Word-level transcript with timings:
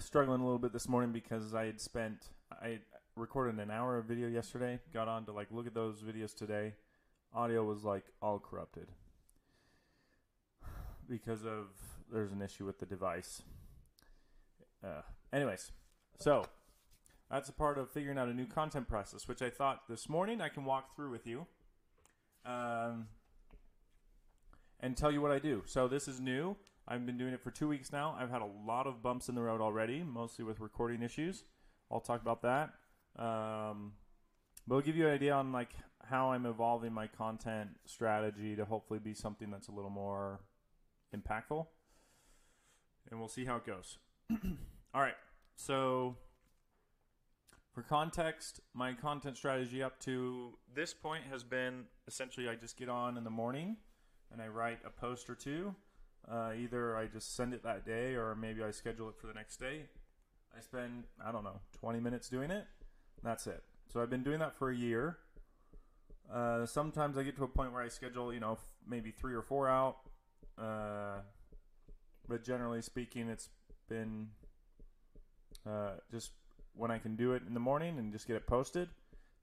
struggling 0.00 0.40
a 0.40 0.44
little 0.44 0.58
bit 0.58 0.72
this 0.72 0.88
morning 0.88 1.12
because 1.12 1.54
I 1.54 1.66
had 1.66 1.80
spent 1.80 2.28
I 2.50 2.80
recorded 3.16 3.58
an 3.58 3.70
hour 3.70 3.98
of 3.98 4.06
video 4.06 4.28
yesterday. 4.28 4.78
Got 4.92 5.08
on 5.08 5.24
to 5.26 5.32
like 5.32 5.48
look 5.50 5.66
at 5.66 5.74
those 5.74 6.02
videos 6.02 6.34
today. 6.34 6.74
Audio 7.34 7.64
was 7.64 7.84
like 7.84 8.04
all 8.22 8.38
corrupted 8.38 8.88
because 11.08 11.44
of 11.44 11.66
there's 12.10 12.32
an 12.32 12.42
issue 12.42 12.64
with 12.64 12.78
the 12.78 12.86
device. 12.86 13.42
Uh, 14.82 15.02
anyways, 15.32 15.72
so 16.18 16.46
that's 17.30 17.48
a 17.48 17.52
part 17.52 17.78
of 17.78 17.90
figuring 17.90 18.18
out 18.18 18.28
a 18.28 18.34
new 18.34 18.46
content 18.46 18.88
process, 18.88 19.28
which 19.28 19.42
I 19.42 19.50
thought 19.50 19.88
this 19.88 20.08
morning 20.08 20.40
I 20.40 20.48
can 20.48 20.64
walk 20.64 20.94
through 20.94 21.10
with 21.10 21.26
you. 21.26 21.46
Um, 22.46 23.08
and 24.80 24.96
tell 24.96 25.10
you 25.10 25.20
what 25.20 25.32
I 25.32 25.38
do. 25.38 25.62
So 25.66 25.88
this 25.88 26.08
is 26.08 26.20
new. 26.20 26.56
I've 26.88 27.04
been 27.04 27.18
doing 27.18 27.34
it 27.34 27.42
for 27.42 27.50
two 27.50 27.68
weeks 27.68 27.92
now. 27.92 28.16
I've 28.18 28.30
had 28.30 28.40
a 28.40 28.48
lot 28.66 28.86
of 28.86 29.02
bumps 29.02 29.28
in 29.28 29.34
the 29.34 29.42
road 29.42 29.60
already, 29.60 30.02
mostly 30.02 30.44
with 30.44 30.58
recording 30.58 31.02
issues. 31.02 31.44
I'll 31.90 32.00
talk 32.00 32.22
about 32.22 32.42
that. 32.42 32.70
Um, 33.22 33.92
but 34.66 34.76
I'll 34.76 34.80
give 34.80 34.96
you 34.96 35.06
an 35.06 35.12
idea 35.12 35.34
on 35.34 35.52
like 35.52 35.70
how 36.04 36.32
I'm 36.32 36.46
evolving 36.46 36.92
my 36.92 37.06
content 37.06 37.70
strategy 37.84 38.56
to 38.56 38.64
hopefully 38.64 38.98
be 38.98 39.12
something 39.12 39.50
that's 39.50 39.68
a 39.68 39.72
little 39.72 39.90
more 39.90 40.40
impactful. 41.14 41.66
And 43.10 43.20
we'll 43.20 43.28
see 43.28 43.44
how 43.44 43.56
it 43.56 43.66
goes. 43.66 43.98
All 44.94 45.02
right. 45.02 45.16
So 45.56 46.16
for 47.74 47.82
context, 47.82 48.60
my 48.72 48.94
content 48.94 49.36
strategy 49.36 49.82
up 49.82 49.98
to 50.00 50.56
this 50.74 50.94
point 50.94 51.24
has 51.30 51.44
been 51.44 51.84
essentially 52.06 52.48
I 52.48 52.54
just 52.54 52.78
get 52.78 52.88
on 52.88 53.18
in 53.18 53.24
the 53.24 53.30
morning 53.30 53.76
and 54.32 54.40
I 54.40 54.48
write 54.48 54.78
a 54.86 54.90
post 54.90 55.28
or 55.28 55.34
two. 55.34 55.74
Uh, 56.30 56.52
either 56.58 56.96
I 56.96 57.06
just 57.06 57.34
send 57.34 57.54
it 57.54 57.62
that 57.62 57.86
day 57.86 58.14
or 58.14 58.34
maybe 58.34 58.62
I 58.62 58.70
schedule 58.70 59.08
it 59.08 59.14
for 59.18 59.26
the 59.26 59.34
next 59.34 59.58
day. 59.58 59.86
I 60.56 60.60
spend, 60.60 61.04
I 61.24 61.32
don't 61.32 61.44
know, 61.44 61.60
20 61.80 62.00
minutes 62.00 62.28
doing 62.28 62.50
it. 62.50 62.66
That's 63.22 63.46
it. 63.46 63.62
So 63.92 64.02
I've 64.02 64.10
been 64.10 64.22
doing 64.22 64.38
that 64.40 64.56
for 64.58 64.70
a 64.70 64.76
year. 64.76 65.18
Uh, 66.32 66.66
sometimes 66.66 67.16
I 67.16 67.22
get 67.22 67.36
to 67.36 67.44
a 67.44 67.48
point 67.48 67.72
where 67.72 67.82
I 67.82 67.88
schedule, 67.88 68.34
you 68.34 68.40
know, 68.40 68.52
f- 68.52 68.66
maybe 68.86 69.10
three 69.10 69.34
or 69.34 69.40
four 69.42 69.68
out. 69.68 69.96
Uh, 70.58 71.20
but 72.28 72.44
generally 72.44 72.82
speaking, 72.82 73.28
it's 73.28 73.48
been 73.88 74.28
uh, 75.66 75.92
just 76.10 76.32
when 76.74 76.90
I 76.90 76.98
can 76.98 77.16
do 77.16 77.32
it 77.32 77.42
in 77.46 77.54
the 77.54 77.60
morning 77.60 77.98
and 77.98 78.12
just 78.12 78.26
get 78.26 78.36
it 78.36 78.46
posted 78.46 78.88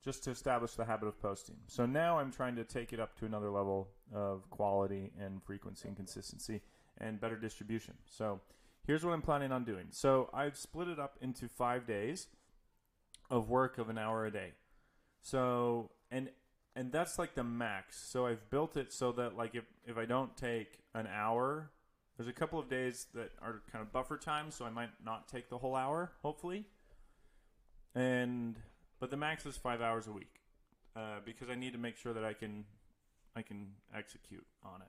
just 0.03 0.23
to 0.25 0.29
establish 0.29 0.75
the 0.75 0.85
habit 0.85 1.07
of 1.07 1.19
posting. 1.19 1.55
So 1.67 1.87
now 1.87 2.19
I'm 2.19 2.31
trying 2.31 2.55
to 2.57 2.63
take 2.63 2.93
it 2.93 2.99
up 2.99 3.17
to 3.19 3.25
another 3.25 3.49
level 3.49 3.89
of 4.13 4.47
quality 4.51 5.11
and 5.19 5.41
frequency 5.43 5.87
and 5.87 5.97
consistency 5.97 6.61
and 6.99 7.19
better 7.19 7.35
distribution. 7.35 7.95
So 8.09 8.41
here's 8.85 9.03
what 9.03 9.13
I'm 9.13 9.21
planning 9.21 9.51
on 9.51 9.63
doing. 9.63 9.87
So 9.91 10.29
I've 10.33 10.57
split 10.57 10.87
it 10.87 10.99
up 10.99 11.17
into 11.21 11.47
five 11.47 11.85
days 11.85 12.27
of 13.29 13.49
work 13.49 13.77
of 13.77 13.89
an 13.89 13.97
hour 13.97 14.25
a 14.25 14.31
day. 14.31 14.53
So 15.21 15.91
and 16.11 16.29
and 16.75 16.91
that's 16.91 17.17
like 17.17 17.35
the 17.35 17.43
max. 17.43 17.97
So 17.97 18.25
I've 18.25 18.49
built 18.49 18.77
it 18.77 18.91
so 18.93 19.11
that 19.13 19.35
like 19.35 19.55
if 19.55 19.65
if 19.85 19.97
I 19.97 20.05
don't 20.05 20.35
take 20.35 20.79
an 20.93 21.07
hour, 21.07 21.71
there's 22.17 22.29
a 22.29 22.33
couple 22.33 22.59
of 22.59 22.69
days 22.69 23.07
that 23.13 23.31
are 23.41 23.61
kind 23.71 23.81
of 23.81 23.91
buffer 23.91 24.17
time, 24.17 24.51
so 24.51 24.65
I 24.65 24.69
might 24.69 24.91
not 25.03 25.27
take 25.27 25.49
the 25.49 25.57
whole 25.57 25.75
hour, 25.75 26.11
hopefully. 26.21 26.65
And 27.93 28.57
but 28.99 29.09
the 29.09 29.17
max 29.17 29.45
is 29.45 29.57
five 29.57 29.81
hours 29.81 30.07
a 30.07 30.11
week 30.11 30.41
uh, 30.95 31.19
because 31.25 31.49
I 31.49 31.55
need 31.55 31.73
to 31.73 31.79
make 31.79 31.97
sure 31.97 32.13
that 32.13 32.23
I 32.23 32.33
can 32.33 32.65
I 33.35 33.41
can 33.41 33.67
execute 33.95 34.45
on 34.63 34.81
it. 34.81 34.87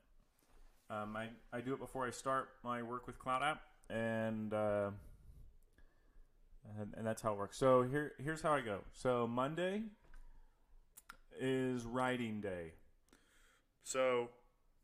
Um, 0.88 1.16
I 1.16 1.28
I 1.52 1.60
do 1.60 1.74
it 1.74 1.80
before 1.80 2.06
I 2.06 2.10
start 2.10 2.48
my 2.62 2.82
work 2.82 3.06
with 3.06 3.18
Cloud 3.18 3.42
App, 3.42 3.62
and, 3.90 4.52
uh, 4.52 4.90
and 6.78 6.94
and 6.96 7.06
that's 7.06 7.22
how 7.22 7.32
it 7.32 7.38
works. 7.38 7.56
So 7.56 7.82
here 7.82 8.12
here's 8.22 8.42
how 8.42 8.52
I 8.52 8.60
go. 8.60 8.80
So 8.92 9.26
Monday 9.26 9.82
is 11.40 11.84
writing 11.84 12.40
day. 12.40 12.72
So 13.82 14.30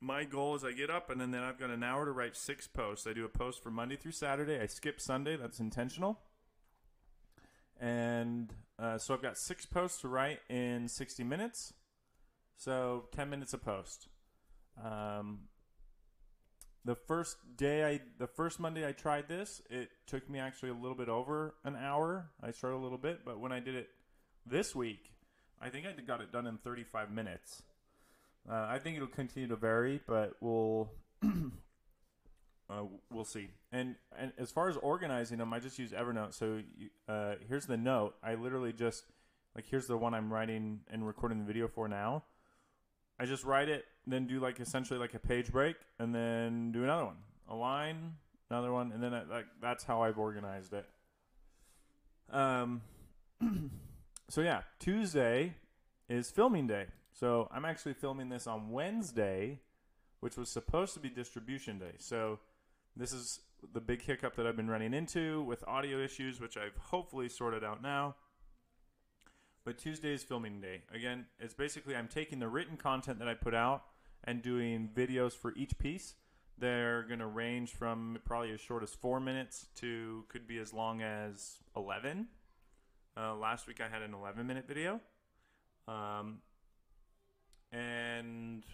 my 0.03 0.25
goal 0.25 0.57
is 0.57 0.65
I 0.65 0.73
get 0.73 0.91
up 0.91 1.11
and 1.11 1.21
then, 1.21 1.31
then 1.31 1.43
I've 1.43 1.59
got 1.59 1.71
an 1.71 1.85
hour 1.85 2.05
to 2.05 2.11
write 2.11 2.37
six 2.37 2.67
posts. 2.67 3.07
I 3.07 3.13
do 3.13 3.25
a 3.25 3.29
post 3.29 3.63
for 3.63 3.71
Monday 3.71 3.97
through 3.97 4.13
Saturday. 4.13 4.61
I 4.61 4.67
skip 4.67 5.01
Sunday. 5.01 5.37
That's 5.37 5.61
intentional. 5.61 6.19
And 7.81 8.53
uh, 8.79 8.99
so 8.99 9.15
I've 9.15 9.23
got 9.23 9.39
six 9.39 9.65
posts 9.65 10.01
to 10.01 10.09
write 10.09 10.41
in 10.49 10.89
60 10.89 11.23
minutes. 11.23 11.73
So 12.57 13.05
10 13.13 13.31
minutes 13.31 13.55
a 13.55 13.59
post. 13.59 14.09
Um, 14.85 15.22
the 16.85 16.95
first 16.95 17.37
day 17.57 17.85
I, 17.85 18.01
the 18.19 18.27
first 18.27 18.59
Monday 18.59 18.87
I 18.87 18.93
tried 18.93 19.29
this, 19.29 19.63
it 19.71 19.91
took 20.07 20.29
me 20.29 20.39
actually 20.39 20.71
a 20.71 20.75
little 20.75 20.97
bit 20.97 21.09
over 21.09 21.55
an 21.65 21.77
hour. 21.77 22.31
I 22.43 22.51
started 22.51 22.77
a 22.77 22.83
little 22.83 22.99
bit, 22.99 23.21
but 23.25 23.39
when 23.39 23.53
I 23.53 23.61
did 23.61 23.75
it 23.75 23.91
this 24.45 24.75
week, 24.75 25.13
I 25.61 25.69
think 25.69 25.87
I 25.87 25.93
got 26.03 26.21
it 26.21 26.33
done 26.33 26.47
in 26.47 26.59
35 26.59 27.11
minutes. 27.13 27.63
Uh, 28.51 28.67
I 28.69 28.79
think 28.79 28.97
it'll 28.97 29.09
continue 29.09 29.49
to 29.49 29.57
vary, 29.57 30.01
but 30.07 30.35
we'll 30.41 30.91
uh, 31.25 32.83
we'll 33.11 33.25
see. 33.25 33.51
And 33.71 33.95
and 34.19 34.33
as 34.37 34.51
far 34.51 34.69
as 34.69 34.77
organizing 34.77 35.39
them, 35.39 35.53
I 35.53 35.61
just 35.61 35.79
use 35.79 35.93
Evernote. 35.93 36.35
So 36.35 36.61
you, 36.77 36.89
uh, 37.09 37.37
here's 37.49 37.67
the 37.67 37.77
note. 37.77 38.17
I 38.25 38.35
literally 38.35 38.73
just 38.73 39.05
like 39.55 39.67
here's 39.71 39.87
the 39.87 39.97
one 39.97 40.15
I'm 40.15 40.33
writing 40.33 40.81
and 40.91 41.07
recording 41.07 41.39
the 41.39 41.45
video 41.45 41.69
for 41.69 41.87
now. 41.87 42.25
I 43.23 43.27
just 43.27 43.45
write 43.45 43.69
it, 43.69 43.85
then 44.05 44.27
do 44.27 44.41
like 44.41 44.59
essentially 44.59 44.99
like 44.99 45.15
a 45.15 45.19
page 45.21 45.53
break, 45.53 45.77
and 46.01 46.13
then 46.13 46.73
do 46.73 46.83
another 46.83 47.05
one, 47.05 47.19
a 47.49 47.55
line, 47.55 48.15
another 48.51 48.73
one, 48.73 48.91
and 48.91 49.01
then 49.01 49.15
I, 49.15 49.23
like 49.23 49.47
that's 49.61 49.85
how 49.85 50.03
I've 50.03 50.19
organized 50.19 50.73
it. 50.73 50.87
Um. 52.31 52.83
so 54.29 54.41
yeah, 54.41 54.63
Tuesday 54.81 55.55
is 56.09 56.33
filming 56.33 56.67
day. 56.67 56.87
So 57.13 57.49
I'm 57.53 57.65
actually 57.65 57.95
filming 57.95 58.29
this 58.29 58.49
on 58.49 58.71
Wednesday, 58.71 59.61
which 60.19 60.37
was 60.37 60.49
supposed 60.49 60.95
to 60.95 61.01
be 61.01 61.09
distribution 61.09 61.79
day. 61.79 61.95
So 61.99 62.41
this 62.97 63.13
is 63.13 63.39
the 63.73 63.81
big 63.81 64.03
hiccup 64.03 64.35
that 64.35 64.47
I've 64.49 64.57
been 64.57 64.71
running 64.71 64.95
into 64.95 65.43
with 65.43 65.63
audio 65.69 65.99
issues, 65.99 66.41
which 66.41 66.57
I've 66.57 66.77
hopefully 66.77 67.29
sorted 67.29 67.63
out 67.63 67.83
now. 67.83 68.17
But 69.65 69.79
Tuesday 69.79 70.13
is 70.13 70.25
filming 70.25 70.61
day. 70.61 70.83
Again, 70.93 71.27
it's 71.39 71.55
basically 71.55 71.95
I'm 71.95 72.09
taking 72.09 72.41
the 72.41 72.49
written 72.49 72.77
content 72.77 73.19
that 73.21 73.29
I 73.29 73.35
put 73.35 73.55
out 73.55 73.85
and 74.25 74.43
doing 74.43 74.91
videos 74.93 75.33
for 75.33 75.55
each 75.57 75.79
piece. 75.79 76.15
They're 76.59 77.03
going 77.03 77.21
to 77.21 77.27
range 77.27 77.73
from 77.73 78.19
probably 78.25 78.53
as 78.53 78.61
short 78.61 78.83
as 78.83 78.91
four 78.91 79.21
minutes 79.21 79.67
to 79.77 80.25
could 80.29 80.47
be 80.47 80.59
as 80.59 80.73
long 80.73 81.01
as 81.01 81.59
11. 81.77 82.27
Uh, 83.17 83.35
last 83.37 83.67
week 83.67 83.81
I 83.81 83.89
had 83.89 84.03
an 84.03 84.15
11 84.15 84.47
minute 84.47 84.67
video. 84.67 85.01
Um, 85.87 86.39
and 87.73 88.65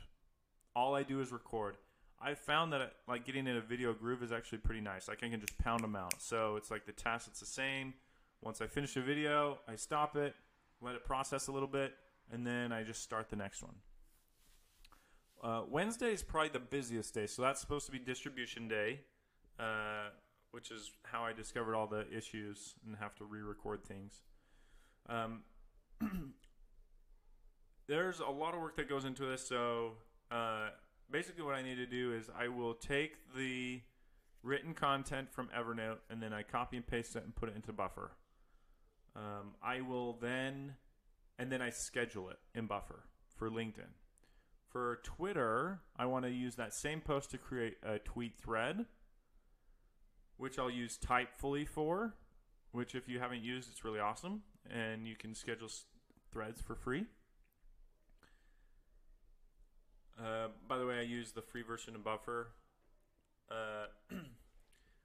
all 0.74 0.94
I 0.94 1.02
do 1.02 1.20
is 1.20 1.32
record. 1.32 1.76
I 2.20 2.34
found 2.34 2.72
that 2.72 2.92
like 3.06 3.24
getting 3.24 3.46
in 3.46 3.56
a 3.56 3.60
video 3.60 3.92
groove 3.92 4.22
is 4.22 4.32
actually 4.32 4.58
pretty 4.58 4.80
nice. 4.80 5.06
Like 5.06 5.22
I 5.22 5.28
can 5.28 5.40
just 5.40 5.56
pound 5.58 5.84
them 5.84 5.94
out. 5.94 6.20
So 6.20 6.56
it's 6.56 6.70
like 6.70 6.86
the 6.86 6.92
task 6.92 7.28
it's 7.30 7.40
the 7.40 7.46
same. 7.46 7.94
Once 8.42 8.60
I 8.60 8.66
finish 8.66 8.96
a 8.96 9.00
video, 9.00 9.58
I 9.68 9.74
stop 9.76 10.16
it, 10.16 10.34
let 10.80 10.94
it 10.94 11.04
process 11.04 11.48
a 11.48 11.52
little 11.52 11.68
bit, 11.68 11.94
and 12.30 12.46
then 12.46 12.72
I 12.72 12.82
just 12.82 13.02
start 13.02 13.28
the 13.30 13.36
next 13.36 13.62
one. 13.62 13.74
Uh, 15.42 15.62
Wednesday 15.68 16.12
is 16.12 16.22
probably 16.22 16.50
the 16.50 16.58
busiest 16.58 17.14
day, 17.14 17.26
so 17.26 17.42
that's 17.42 17.60
supposed 17.60 17.86
to 17.86 17.92
be 17.92 17.98
distribution 17.98 18.66
day, 18.66 19.00
uh, 19.58 20.08
which 20.50 20.70
is 20.70 20.90
how 21.04 21.22
I 21.22 21.32
discovered 21.32 21.74
all 21.74 21.86
the 21.86 22.06
issues 22.10 22.74
and 22.84 22.96
have 22.96 23.14
to 23.16 23.24
re-record 23.24 23.84
things. 23.84 24.22
Um, 25.08 25.42
there's 27.88 28.20
a 28.20 28.26
lot 28.26 28.54
of 28.54 28.60
work 28.60 28.76
that 28.76 28.88
goes 28.88 29.04
into 29.04 29.24
this. 29.24 29.46
So 29.46 29.92
uh, 30.30 30.68
basically, 31.10 31.42
what 31.42 31.54
I 31.54 31.62
need 31.62 31.76
to 31.76 31.86
do 31.86 32.12
is 32.12 32.30
I 32.38 32.48
will 32.48 32.74
take 32.74 33.16
the 33.34 33.80
written 34.42 34.74
content 34.74 35.32
from 35.32 35.48
Evernote 35.48 35.98
and 36.10 36.22
then 36.22 36.32
I 36.32 36.42
copy 36.42 36.76
and 36.76 36.86
paste 36.86 37.16
it 37.16 37.24
and 37.24 37.34
put 37.34 37.48
it 37.48 37.56
into 37.56 37.72
Buffer. 37.72 38.12
Um, 39.18 39.54
I 39.62 39.80
will 39.80 40.12
then, 40.20 40.74
and 41.38 41.50
then 41.50 41.60
I 41.60 41.70
schedule 41.70 42.30
it 42.30 42.38
in 42.54 42.66
Buffer 42.66 43.04
for 43.36 43.50
LinkedIn. 43.50 43.90
For 44.70 45.00
Twitter, 45.02 45.80
I 45.96 46.06
want 46.06 46.24
to 46.24 46.30
use 46.30 46.54
that 46.56 46.72
same 46.72 47.00
post 47.00 47.30
to 47.32 47.38
create 47.38 47.78
a 47.82 47.98
tweet 47.98 48.38
thread, 48.38 48.86
which 50.36 50.58
I'll 50.58 50.70
use 50.70 50.96
Typefully 50.96 51.66
for, 51.66 52.14
which 52.70 52.94
if 52.94 53.08
you 53.08 53.18
haven't 53.18 53.42
used, 53.42 53.70
it's 53.72 53.84
really 53.84 53.98
awesome. 53.98 54.42
And 54.70 55.08
you 55.08 55.16
can 55.16 55.34
schedule 55.34 55.68
threads 56.30 56.60
for 56.60 56.76
free. 56.76 57.06
Uh, 60.18 60.48
by 60.68 60.78
the 60.78 60.86
way, 60.86 60.98
I 60.98 61.02
use 61.02 61.32
the 61.32 61.42
free 61.42 61.62
version 61.62 61.96
of 61.96 62.04
Buffer. 62.04 62.48
Uh, 63.50 63.86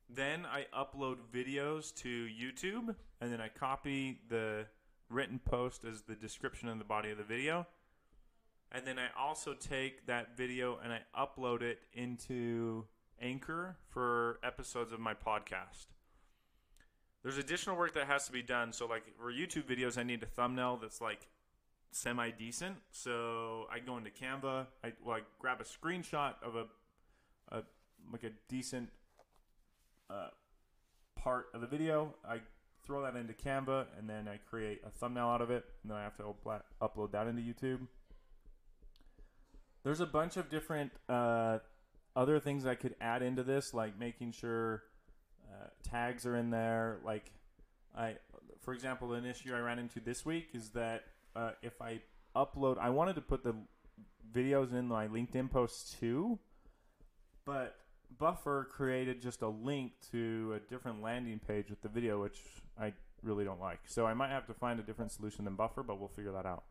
then 0.09 0.45
I 0.45 0.65
upload 0.77 1.17
videos 1.33 1.93
to 1.95 2.27
YouTube, 2.27 2.95
and 3.21 3.31
then 3.31 3.41
I 3.41 3.47
copy 3.47 4.19
the 4.29 4.65
written 5.09 5.39
post 5.39 5.85
as 5.85 6.01
the 6.01 6.15
description 6.15 6.69
in 6.69 6.77
the 6.77 6.83
body 6.83 7.11
of 7.11 7.17
the 7.17 7.23
video. 7.23 7.67
And 8.71 8.85
then 8.85 8.97
I 8.97 9.07
also 9.19 9.53
take 9.53 10.07
that 10.07 10.35
video 10.35 10.79
and 10.83 10.91
I 10.91 11.01
upload 11.17 11.61
it 11.61 11.79
into 11.93 12.85
Anchor 13.21 13.77
for 13.89 14.39
episodes 14.43 14.91
of 14.91 14.99
my 14.99 15.13
podcast. 15.13 15.85
there's 17.21 17.37
additional 17.37 17.77
work 17.77 17.93
that 17.93 18.07
has 18.07 18.25
to 18.25 18.31
be 18.31 18.41
done. 18.41 18.73
So 18.73 18.87
like 18.87 19.03
for 19.17 19.31
YouTube 19.31 19.63
videos, 19.63 19.97
I 19.97 20.03
need 20.03 20.23
a 20.23 20.25
thumbnail 20.25 20.79
that's 20.81 20.99
like 20.99 21.27
semi 21.91 22.31
decent. 22.31 22.77
So 22.91 23.65
I 23.71 23.79
go 23.79 23.97
into 23.97 24.09
Canva, 24.09 24.65
I 24.83 24.91
grab 25.39 25.61
a 25.61 25.63
screenshot 25.63 26.33
of 26.43 26.55
a, 26.55 26.65
a 27.49 27.63
like 28.11 28.23
a 28.23 28.31
decent 28.49 28.89
uh, 30.13 30.27
part 31.15 31.47
of 31.53 31.61
the 31.61 31.67
video. 31.67 32.13
I 32.27 32.39
throw 32.85 33.01
that 33.03 33.15
into 33.15 33.33
Canva, 33.33 33.85
and 33.97 34.09
then 34.09 34.27
I 34.27 34.37
create 34.49 34.81
a 34.85 34.89
thumbnail 34.89 35.27
out 35.27 35.41
of 35.41 35.49
it, 35.49 35.65
and 35.81 35.91
then 35.91 35.97
I 35.97 36.03
have 36.03 36.17
to 36.17 36.23
upload 36.81 37.11
that 37.11 37.27
into 37.27 37.41
YouTube. 37.41 37.87
There's 39.83 39.99
a 39.99 40.05
bunch 40.05 40.37
of 40.37 40.49
different 40.49 40.91
uh, 41.09 41.59
other 42.15 42.39
things 42.39 42.65
I 42.65 42.75
could 42.75 42.95
add 43.01 43.21
into 43.21 43.43
this, 43.43 43.73
like 43.73 43.97
making 43.99 44.33
sure 44.33 44.83
uh, 45.49 45.67
tags 45.83 46.25
are 46.25 46.35
in 46.35 46.49
there. 46.51 46.99
Like, 47.05 47.31
I, 47.97 48.15
for 48.61 48.73
example, 48.73 49.13
an 49.13 49.25
issue 49.25 49.53
I 49.53 49.59
ran 49.59 49.79
into 49.79 49.99
this 49.99 50.25
week 50.25 50.49
is 50.53 50.69
that 50.69 51.03
uh, 51.35 51.51
if 51.61 51.81
I 51.81 52.01
upload, 52.35 52.77
I 52.77 52.89
wanted 52.89 53.15
to 53.15 53.21
put 53.21 53.43
the 53.43 53.55
videos 54.33 54.73
in 54.73 54.87
my 54.87 55.07
LinkedIn 55.07 55.51
posts 55.51 55.95
too, 55.99 56.39
but 57.45 57.75
Buffer 58.17 58.67
created 58.71 59.21
just 59.21 59.41
a 59.41 59.47
link 59.47 59.93
to 60.11 60.53
a 60.55 60.59
different 60.69 61.01
landing 61.01 61.39
page 61.39 61.69
with 61.69 61.81
the 61.81 61.89
video, 61.89 62.21
which 62.21 62.39
I 62.79 62.93
really 63.21 63.45
don't 63.45 63.59
like. 63.59 63.79
So 63.85 64.05
I 64.05 64.13
might 64.13 64.29
have 64.29 64.45
to 64.47 64.53
find 64.53 64.79
a 64.79 64.83
different 64.83 65.11
solution 65.11 65.45
than 65.45 65.55
Buffer, 65.55 65.83
but 65.83 65.99
we'll 65.99 66.09
figure 66.09 66.31
that 66.31 66.45
out. 66.45 66.63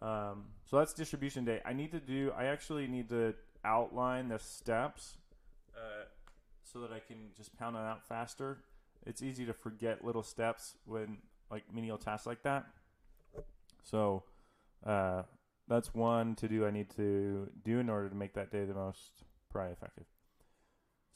Um, 0.00 0.44
so 0.64 0.78
that's 0.78 0.92
distribution 0.92 1.44
day. 1.44 1.60
I 1.64 1.72
need 1.72 1.92
to 1.92 2.00
do. 2.00 2.32
I 2.36 2.44
actually 2.44 2.86
need 2.86 3.08
to 3.10 3.34
outline 3.64 4.28
the 4.28 4.38
steps 4.38 5.16
uh, 5.76 6.04
so 6.62 6.80
that 6.80 6.92
I 6.92 7.00
can 7.00 7.30
just 7.36 7.56
pound 7.58 7.76
it 7.76 7.80
out 7.80 8.06
faster. 8.06 8.58
It's 9.06 9.22
easy 9.22 9.46
to 9.46 9.52
forget 9.52 10.04
little 10.04 10.22
steps 10.22 10.76
when 10.84 11.18
like 11.50 11.64
menial 11.72 11.98
tasks 11.98 12.26
like 12.26 12.42
that. 12.42 12.66
So 13.82 14.24
uh, 14.84 15.22
that's 15.66 15.94
one 15.94 16.34
to 16.36 16.48
do. 16.48 16.66
I 16.66 16.70
need 16.70 16.90
to 16.96 17.48
do 17.64 17.78
in 17.78 17.88
order 17.88 18.08
to 18.08 18.14
make 18.14 18.34
that 18.34 18.52
day 18.52 18.64
the 18.64 18.74
most 18.74 19.24
probably 19.50 19.72
effective. 19.72 20.04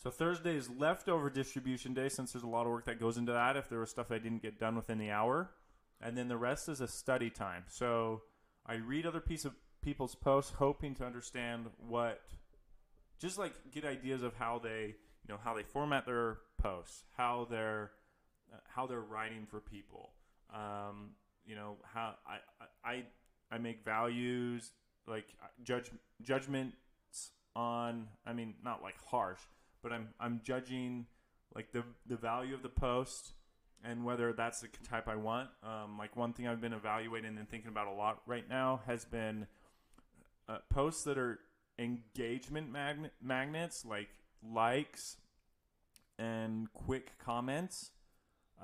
So 0.03 0.11
Thursday 0.11 0.57
is 0.57 0.69
leftover 0.69 1.31
distribution 1.31 1.95
day 1.95 2.09
since 2.09 2.33
there's 2.33 2.43
a 2.43 2.49
lot 2.49 2.67
of 2.67 2.73
work 2.73 2.87
that 2.87 2.99
goes 2.99 3.17
into 3.17 3.31
that. 3.31 3.57
If 3.57 3.69
there 3.69 3.79
was 3.79 3.91
stuff 3.91 4.11
I 4.11 4.19
didn't 4.19 4.43
get 4.43 4.59
done 4.59 4.75
within 4.75 4.99
the 4.99 5.13
hour, 5.13 5.53
and 6.01 6.19
then 6.19 6.27
the 6.27 6.37
rest 6.37 6.69
is 6.69 6.81
a 6.81 6.89
study 6.89 7.31
time. 7.31 7.63
So 7.69 8.23
I 8.67 8.75
read 8.75 9.07
other 9.07 9.21
piece 9.21 9.45
of 9.45 9.55
people's 9.81 10.17
posts, 10.17 10.55
hoping 10.59 10.97
to 10.97 11.07
understand 11.07 11.67
what, 11.87 12.21
just 13.21 13.39
like 13.39 13.53
get 13.71 13.85
ideas 13.85 14.25
of 14.25 14.35
how 14.35 14.59
they, 14.59 14.97
you 15.23 15.29
know, 15.29 15.39
how 15.41 15.55
they 15.55 15.63
format 15.63 16.05
their 16.05 16.39
posts, 16.61 17.05
how 17.17 17.47
they're, 17.49 17.93
uh, 18.53 18.57
how 18.75 18.89
they're 18.89 19.01
writing 19.01 19.47
for 19.49 19.61
people. 19.61 20.15
Um, 20.53 21.11
you 21.47 21.55
know, 21.55 21.77
how 21.85 22.17
I, 22.27 22.39
I, 22.85 23.05
I 23.53 23.59
make 23.59 23.85
values 23.85 24.73
like 25.07 25.27
judge 25.63 25.93
judgments 26.23 26.75
on. 27.55 28.09
I 28.27 28.33
mean, 28.33 28.55
not 28.65 28.83
like 28.83 28.97
harsh 29.07 29.39
but 29.83 29.93
I'm 29.93 30.09
I'm 30.21 30.41
judging 30.45 31.07
like 31.55 31.73
the 31.73 31.85
the 32.07 32.17
value 32.17 32.55
of 32.55 32.63
the 32.63 32.69
post 32.69 33.33
and 33.85 34.05
whether 34.05 34.33
that's 34.33 34.61
the 34.61 34.69
type 34.89 35.09
I 35.09 35.17
want. 35.17 35.49
Um, 35.63 35.99
like 35.99 36.17
one 36.17 36.33
thing 36.33 36.47
I've 36.47 36.61
been 36.61 36.73
evaluating 36.73 37.37
and 37.37 37.49
thinking 37.49 37.69
about 37.69 37.89
a 37.89 37.93
lot 37.93 38.23
right 38.27 38.49
now 38.49 38.81
has 38.87 39.05
been 39.05 39.47
uh, 40.49 40.59
posts 40.71 41.05
that 41.05 41.19
are 41.19 41.41
engagement 41.79 42.71
magnet 42.71 43.13
magnets, 43.21 43.85
like 43.85 44.09
likes 44.43 45.17
and 46.19 46.73
quick 46.73 47.19
comments. 47.19 47.91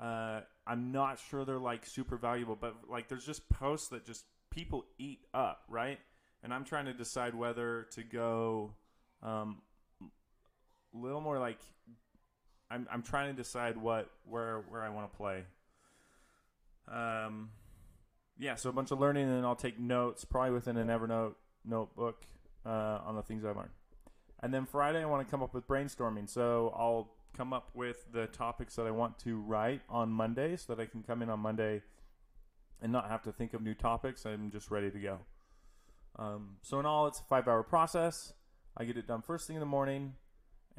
Uh, 0.01 0.41
I'm 0.65 0.91
not 0.91 1.19
sure 1.19 1.43
they're 1.43 1.59
like 1.59 1.85
super 1.85 2.15
valuable, 2.15 2.55
but 2.59 2.75
like 2.89 3.09
there's 3.09 3.25
just 3.25 3.49
posts 3.49 3.89
that 3.89 4.05
just 4.05 4.25
people 4.49 4.85
eat 4.97 5.25
up, 5.33 5.63
right? 5.67 5.99
And 6.41 6.53
I'm 6.53 6.63
trying 6.63 6.85
to 6.85 6.93
decide 6.93 7.35
whether 7.35 7.87
to 7.91 8.03
go 8.03 8.75
um, 9.21 9.61
little 10.93 11.21
more 11.21 11.39
like 11.39 11.59
I'm 12.71 12.87
I'm 12.91 13.01
trying 13.01 13.35
to 13.35 13.35
decide 13.35 13.77
what 13.77 14.09
where 14.25 14.63
where 14.69 14.81
I 14.81 14.89
want 14.89 15.11
to 15.11 15.17
play. 15.17 15.43
Um, 16.91 17.49
yeah, 18.37 18.55
so 18.55 18.69
a 18.69 18.73
bunch 18.73 18.91
of 18.91 18.99
learning, 18.99 19.23
and 19.23 19.37
then 19.37 19.45
I'll 19.45 19.55
take 19.55 19.79
notes, 19.79 20.25
probably 20.25 20.51
within 20.51 20.77
an 20.77 20.87
Evernote 20.87 21.35
notebook 21.65 22.23
uh, 22.65 22.99
on 23.05 23.15
the 23.15 23.21
things 23.21 23.43
I 23.43 23.49
learned. 23.49 23.71
And 24.41 24.53
then 24.53 24.65
Friday, 24.65 25.01
I 25.01 25.05
want 25.05 25.27
to 25.27 25.29
come 25.29 25.43
up 25.43 25.53
with 25.53 25.67
brainstorming. 25.67 26.29
So 26.29 26.73
I'll 26.75 27.11
come 27.35 27.53
up 27.53 27.69
with 27.73 28.11
the 28.11 28.27
topics 28.27 28.75
that 28.75 28.87
I 28.87 28.91
want 28.91 29.19
to 29.19 29.39
write 29.41 29.81
on 29.89 30.09
Monday, 30.09 30.55
so 30.55 30.73
that 30.73 30.81
I 30.81 30.85
can 30.85 31.03
come 31.03 31.21
in 31.21 31.29
on 31.29 31.39
Monday 31.39 31.81
and 32.81 32.91
not 32.91 33.09
have 33.09 33.21
to 33.23 33.31
think 33.31 33.53
of 33.53 33.61
new 33.61 33.73
topics. 33.73 34.25
I'm 34.25 34.51
just 34.51 34.71
ready 34.71 34.89
to 34.89 34.99
go. 34.99 35.19
Um, 36.17 36.57
so 36.61 36.79
in 36.79 36.85
all, 36.85 37.07
it's 37.07 37.19
a 37.19 37.23
five-hour 37.23 37.63
process. 37.63 38.33
I 38.77 38.85
get 38.85 38.97
it 38.97 39.07
done 39.07 39.21
first 39.21 39.47
thing 39.47 39.57
in 39.57 39.59
the 39.59 39.65
morning 39.65 40.13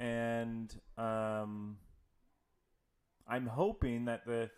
and 0.00 0.74
um, 0.96 1.76
I'm 3.28 3.46
hoping 3.46 4.06
that 4.06 4.26
the 4.26 4.50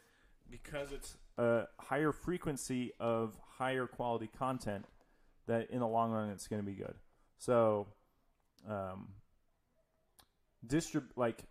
because 0.49 0.93
it's 0.93 1.17
a 1.37 1.65
higher 1.81 2.13
frequency 2.13 2.93
of 3.01 3.37
higher 3.59 3.87
quality 3.87 4.31
content, 4.39 4.85
that 5.49 5.71
in 5.71 5.81
the 5.81 5.87
long 5.87 6.13
run 6.13 6.31
it's 6.31 6.47
going 6.47 6.63
to 6.63 6.67
be 6.67 6.77
good. 6.77 6.95
So, 7.39 7.89
um, 8.69 9.09
distrib 10.67 11.07
like 11.17 11.45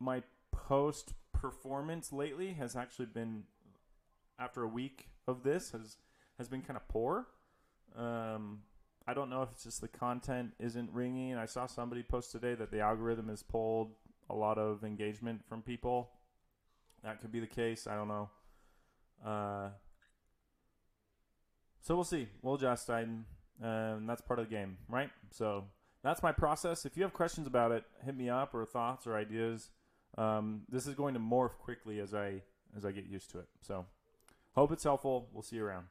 my 0.00 0.22
post 0.50 1.12
performance 1.34 2.12
lately 2.12 2.54
has 2.54 2.76
actually 2.76 3.06
been 3.06 3.42
after 4.38 4.62
a 4.62 4.68
week 4.68 5.08
of 5.28 5.42
this 5.42 5.70
has 5.72 5.98
has 6.38 6.48
been 6.48 6.62
kind 6.62 6.78
of 6.78 6.88
poor. 6.88 7.26
Um, 7.94 8.60
I 9.06 9.14
don't 9.14 9.30
know 9.30 9.42
if 9.42 9.50
it's 9.52 9.64
just 9.64 9.80
the 9.80 9.88
content 9.88 10.52
isn't 10.60 10.90
ringing. 10.92 11.36
I 11.36 11.46
saw 11.46 11.66
somebody 11.66 12.02
post 12.02 12.30
today 12.30 12.54
that 12.54 12.70
the 12.70 12.80
algorithm 12.80 13.28
has 13.28 13.42
pulled 13.42 13.92
a 14.30 14.34
lot 14.34 14.58
of 14.58 14.84
engagement 14.84 15.42
from 15.48 15.62
people. 15.62 16.10
That 17.02 17.20
could 17.20 17.32
be 17.32 17.40
the 17.40 17.46
case. 17.46 17.86
I 17.86 17.96
don't 17.96 18.08
know. 18.08 18.30
Uh, 19.24 19.68
so 21.80 21.96
we'll 21.96 22.04
see. 22.04 22.28
We'll 22.42 22.54
adjust. 22.54 22.88
um, 22.90 23.24
that's 23.60 24.20
part 24.22 24.38
of 24.38 24.48
the 24.48 24.54
game, 24.54 24.78
right? 24.88 25.10
So 25.32 25.64
that's 26.04 26.22
my 26.22 26.32
process. 26.32 26.86
If 26.86 26.96
you 26.96 27.02
have 27.02 27.12
questions 27.12 27.46
about 27.46 27.72
it, 27.72 27.84
hit 28.04 28.16
me 28.16 28.28
up 28.28 28.54
or 28.54 28.64
thoughts 28.64 29.06
or 29.06 29.16
ideas. 29.16 29.70
Um, 30.16 30.62
this 30.68 30.86
is 30.86 30.94
going 30.94 31.14
to 31.14 31.20
morph 31.20 31.58
quickly 31.58 31.98
as 31.98 32.14
I 32.14 32.42
as 32.76 32.84
I 32.84 32.92
get 32.92 33.06
used 33.06 33.30
to 33.32 33.38
it. 33.38 33.48
So 33.60 33.86
hope 34.54 34.72
it's 34.72 34.84
helpful. 34.84 35.28
We'll 35.32 35.42
see 35.42 35.56
you 35.56 35.64
around. 35.64 35.86